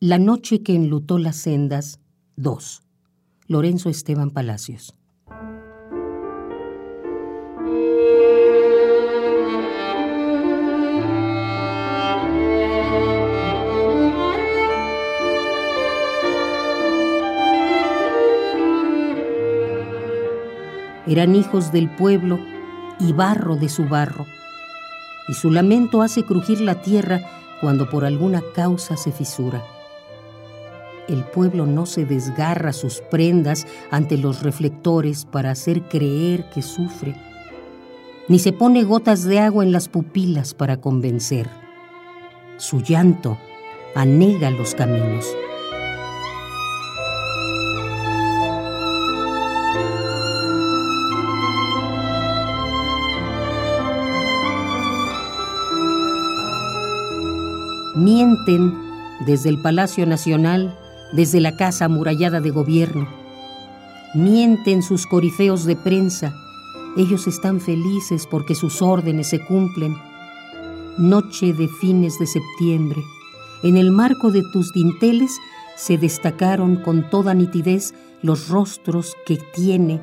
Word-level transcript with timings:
La 0.00 0.20
noche 0.20 0.62
que 0.62 0.76
enlutó 0.76 1.18
las 1.18 1.34
sendas 1.34 1.98
2. 2.36 2.82
Lorenzo 3.48 3.88
Esteban 3.88 4.30
Palacios. 4.30 4.94
Eran 21.08 21.34
hijos 21.34 21.72
del 21.72 21.90
pueblo 21.90 22.38
y 23.00 23.12
barro 23.12 23.56
de 23.56 23.68
su 23.68 23.88
barro, 23.88 24.26
y 25.26 25.34
su 25.34 25.50
lamento 25.50 26.02
hace 26.02 26.22
crujir 26.22 26.60
la 26.60 26.82
tierra 26.82 27.20
cuando 27.60 27.90
por 27.90 28.04
alguna 28.04 28.44
causa 28.54 28.96
se 28.96 29.10
fisura. 29.10 29.64
El 31.08 31.24
pueblo 31.24 31.64
no 31.64 31.86
se 31.86 32.04
desgarra 32.04 32.74
sus 32.74 33.00
prendas 33.00 33.66
ante 33.90 34.18
los 34.18 34.42
reflectores 34.42 35.24
para 35.24 35.50
hacer 35.50 35.82
creer 35.88 36.50
que 36.50 36.60
sufre, 36.60 37.14
ni 38.28 38.38
se 38.38 38.52
pone 38.52 38.84
gotas 38.84 39.24
de 39.24 39.40
agua 39.40 39.64
en 39.64 39.72
las 39.72 39.88
pupilas 39.88 40.52
para 40.52 40.82
convencer. 40.82 41.48
Su 42.58 42.82
llanto 42.82 43.38
anega 43.94 44.50
los 44.50 44.74
caminos. 44.74 45.26
Mienten 57.96 58.74
desde 59.26 59.48
el 59.48 59.60
Palacio 59.62 60.06
Nacional 60.06 60.76
desde 61.12 61.40
la 61.40 61.56
casa 61.56 61.86
amurallada 61.86 62.40
de 62.40 62.50
gobierno. 62.50 63.08
Mienten 64.14 64.82
sus 64.82 65.06
corifeos 65.06 65.64
de 65.64 65.76
prensa. 65.76 66.34
Ellos 66.96 67.26
están 67.26 67.60
felices 67.60 68.26
porque 68.30 68.54
sus 68.54 68.82
órdenes 68.82 69.28
se 69.28 69.44
cumplen. 69.44 69.96
Noche 70.96 71.52
de 71.52 71.68
fines 71.68 72.18
de 72.18 72.26
septiembre. 72.26 73.02
En 73.62 73.76
el 73.76 73.90
marco 73.90 74.30
de 74.30 74.42
tus 74.52 74.72
dinteles 74.72 75.32
se 75.76 75.98
destacaron 75.98 76.76
con 76.76 77.08
toda 77.08 77.34
nitidez 77.34 77.94
los 78.22 78.48
rostros 78.48 79.16
que 79.26 79.36
tiene, 79.54 80.00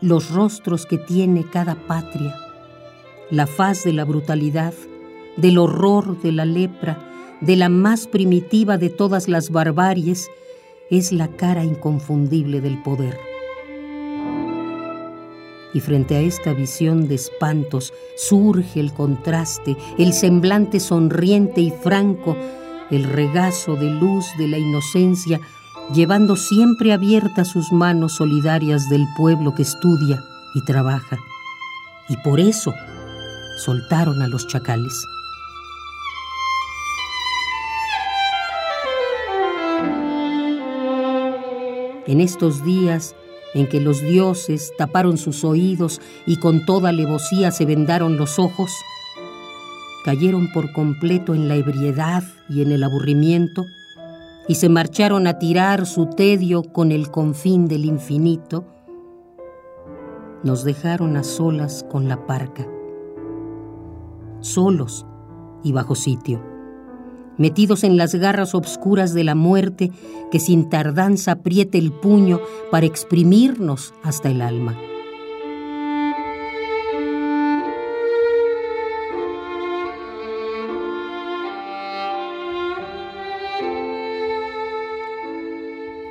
los 0.00 0.30
rostros 0.30 0.86
que 0.86 0.98
tiene 0.98 1.44
cada 1.44 1.74
patria. 1.74 2.34
La 3.30 3.46
faz 3.46 3.84
de 3.84 3.92
la 3.92 4.04
brutalidad, 4.04 4.74
del 5.36 5.58
horror 5.58 6.20
de 6.20 6.32
la 6.32 6.44
lepra, 6.44 7.09
de 7.40 7.56
la 7.56 7.68
más 7.68 8.06
primitiva 8.06 8.78
de 8.78 8.90
todas 8.90 9.28
las 9.28 9.50
barbaries, 9.50 10.30
es 10.90 11.12
la 11.12 11.28
cara 11.28 11.64
inconfundible 11.64 12.60
del 12.60 12.82
poder. 12.82 13.18
Y 15.72 15.80
frente 15.80 16.16
a 16.16 16.20
esta 16.20 16.52
visión 16.52 17.06
de 17.06 17.14
espantos 17.14 17.92
surge 18.16 18.80
el 18.80 18.92
contraste, 18.92 19.76
el 19.98 20.12
semblante 20.12 20.80
sonriente 20.80 21.60
y 21.60 21.70
franco, 21.70 22.36
el 22.90 23.04
regazo 23.04 23.76
de 23.76 23.88
luz 23.88 24.26
de 24.36 24.48
la 24.48 24.58
inocencia, 24.58 25.40
llevando 25.94 26.34
siempre 26.34 26.92
abiertas 26.92 27.48
sus 27.48 27.72
manos 27.72 28.16
solidarias 28.16 28.88
del 28.88 29.06
pueblo 29.16 29.54
que 29.54 29.62
estudia 29.62 30.24
y 30.54 30.64
trabaja. 30.64 31.18
Y 32.08 32.16
por 32.18 32.40
eso 32.40 32.74
soltaron 33.64 34.22
a 34.22 34.28
los 34.28 34.48
chacales. 34.48 35.06
En 42.10 42.20
estos 42.20 42.64
días 42.64 43.14
en 43.54 43.68
que 43.68 43.80
los 43.80 44.02
dioses 44.02 44.72
taparon 44.76 45.16
sus 45.16 45.44
oídos 45.44 46.00
y 46.26 46.38
con 46.38 46.66
toda 46.66 46.88
alevosía 46.88 47.52
se 47.52 47.64
vendaron 47.64 48.16
los 48.16 48.40
ojos, 48.40 48.72
cayeron 50.04 50.52
por 50.52 50.72
completo 50.72 51.34
en 51.34 51.46
la 51.46 51.54
ebriedad 51.54 52.24
y 52.48 52.62
en 52.62 52.72
el 52.72 52.82
aburrimiento, 52.82 53.64
y 54.48 54.56
se 54.56 54.68
marcharon 54.68 55.28
a 55.28 55.38
tirar 55.38 55.86
su 55.86 56.06
tedio 56.06 56.64
con 56.64 56.90
el 56.90 57.12
confín 57.12 57.68
del 57.68 57.84
infinito, 57.84 58.64
nos 60.42 60.64
dejaron 60.64 61.16
a 61.16 61.22
solas 61.22 61.86
con 61.88 62.08
la 62.08 62.26
parca, 62.26 62.66
solos 64.40 65.06
y 65.62 65.70
bajo 65.70 65.94
sitio 65.94 66.59
metidos 67.40 67.84
en 67.84 67.96
las 67.96 68.14
garras 68.14 68.54
obscuras 68.54 69.14
de 69.14 69.24
la 69.24 69.34
muerte 69.34 69.90
que 70.30 70.38
sin 70.38 70.68
tardanza 70.68 71.32
apriete 71.32 71.78
el 71.78 71.90
puño 71.90 72.38
para 72.70 72.84
exprimirnos 72.84 73.94
hasta 74.02 74.30
el 74.30 74.42
alma. 74.42 74.78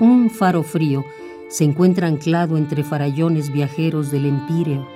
Un 0.00 0.30
faro 0.30 0.62
frío 0.62 1.04
se 1.48 1.64
encuentra 1.64 2.06
anclado 2.06 2.56
entre 2.56 2.84
farallones 2.84 3.52
viajeros 3.52 4.10
del 4.10 4.24
empíreo. 4.26 4.88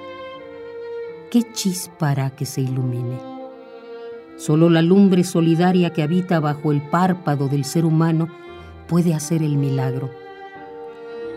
¿Qué 1.31 1.43
chispa 1.53 2.31
que 2.31 2.47
se 2.47 2.63
ilumine? 2.63 3.32
Solo 4.37 4.71
la 4.71 4.83
lumbre 4.83 5.25
solidaria 5.25 5.91
que 5.91 6.03
habita 6.03 6.41
bajo 6.41 6.73
el 6.73 6.83
párpado 6.83 7.49
del 7.49 7.65
ser 7.65 7.85
humano 7.85 8.29
puede 8.89 9.15
hacer 9.15 9.43
el 9.43 9.57
milagro. 9.57 10.11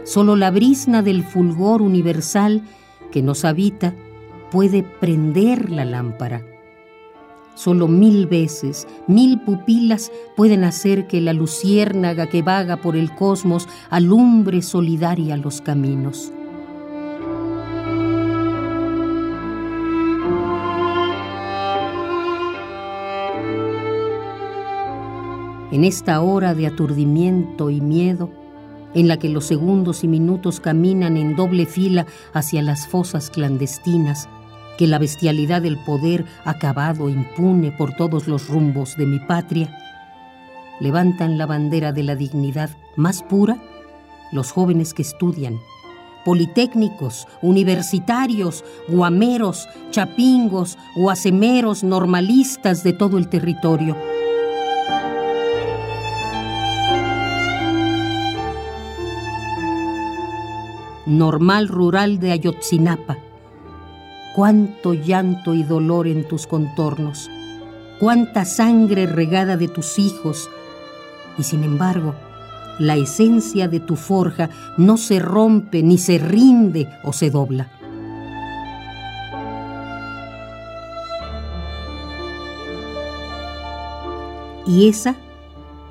Solo 0.03 0.35
la 0.35 0.51
brisna 0.51 1.01
del 1.01 1.23
fulgor 1.23 1.81
universal 1.81 2.61
que 3.11 3.21
nos 3.21 3.45
habita 3.45 3.93
puede 4.51 4.83
prender 4.83 5.71
la 5.71 5.85
lámpara. 5.85 6.43
Solo 7.55 7.87
mil 7.87 8.27
veces, 8.27 8.87
mil 9.07 9.39
pupilas 9.39 10.11
pueden 10.35 10.63
hacer 10.63 11.07
que 11.07 11.21
la 11.21 11.33
luciérnaga 11.33 12.27
que 12.27 12.41
vaga 12.41 12.77
por 12.77 12.97
el 12.97 13.15
cosmos 13.15 13.67
alumbre 13.89 14.61
solidaria 14.61 15.37
los 15.37 15.61
caminos. 15.61 16.33
En 25.75 25.83
esta 25.83 26.21
hora 26.21 26.55
de 26.55 26.67
aturdimiento 26.67 27.69
y 27.69 27.81
miedo, 27.81 28.29
en 28.93 29.09
la 29.09 29.17
que 29.17 29.27
los 29.27 29.43
segundos 29.43 30.05
y 30.05 30.07
minutos 30.07 30.61
caminan 30.61 31.17
en 31.17 31.35
doble 31.35 31.65
fila 31.65 32.05
hacia 32.31 32.61
las 32.61 32.87
fosas 32.87 33.29
clandestinas, 33.29 34.29
que 34.77 34.87
la 34.87 34.99
bestialidad 34.99 35.61
del 35.63 35.77
poder 35.83 36.23
acabado 36.45 37.09
impune 37.09 37.73
por 37.73 37.91
todos 37.91 38.25
los 38.25 38.47
rumbos 38.47 38.95
de 38.95 39.05
mi 39.05 39.19
patria, 39.19 39.77
levantan 40.79 41.37
la 41.37 41.45
bandera 41.45 41.91
de 41.91 42.03
la 42.03 42.15
dignidad 42.15 42.69
más 42.95 43.21
pura 43.21 43.61
los 44.31 44.53
jóvenes 44.53 44.93
que 44.93 45.01
estudian, 45.01 45.59
politécnicos, 46.23 47.27
universitarios, 47.41 48.63
guameros, 48.87 49.67
chapingos, 49.91 50.77
guasemeros, 50.95 51.83
normalistas 51.83 52.81
de 52.81 52.93
todo 52.93 53.17
el 53.17 53.27
territorio 53.27 54.14
normal 61.05 61.67
rural 61.67 62.19
de 62.19 62.31
Ayotzinapa. 62.31 63.17
Cuánto 64.35 64.93
llanto 64.93 65.53
y 65.53 65.63
dolor 65.63 66.07
en 66.07 66.27
tus 66.27 66.45
contornos, 66.47 67.29
cuánta 67.99 68.43
sangre 68.43 69.05
regada 69.05 69.55
de 69.55 69.67
tus 69.67 69.97
hijos, 69.97 70.49
y 71.37 71.43
sin 71.43 71.63
embargo, 71.63 72.15
la 72.79 72.97
esencia 72.97 73.67
de 73.67 73.79
tu 73.79 73.95
forja 73.95 74.49
no 74.77 74.97
se 74.97 75.19
rompe, 75.19 75.81
ni 75.83 75.97
se 75.97 76.17
rinde 76.17 76.89
o 77.03 77.13
se 77.13 77.29
dobla. 77.29 77.69
Y 84.67 84.89
esa 84.89 85.15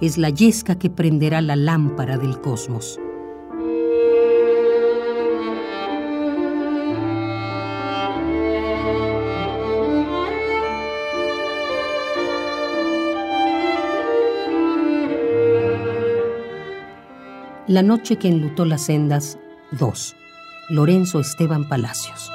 es 0.00 0.18
la 0.18 0.30
yesca 0.30 0.78
que 0.78 0.90
prenderá 0.90 1.40
la 1.40 1.56
lámpara 1.56 2.18
del 2.18 2.40
cosmos. 2.40 2.98
La 17.74 17.82
noche 17.82 18.18
que 18.18 18.28
enlutó 18.28 18.64
las 18.64 18.82
sendas 18.82 19.36
2. 19.72 20.14
Lorenzo 20.68 21.18
Esteban 21.18 21.68
Palacios. 21.68 22.30